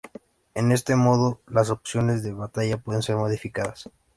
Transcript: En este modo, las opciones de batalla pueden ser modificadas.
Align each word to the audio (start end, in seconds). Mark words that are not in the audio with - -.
En 0.55 0.71
este 0.71 0.95
modo, 0.95 1.41
las 1.45 1.69
opciones 1.69 2.23
de 2.23 2.33
batalla 2.33 2.77
pueden 2.77 3.03
ser 3.03 3.17
modificadas. 3.17 3.87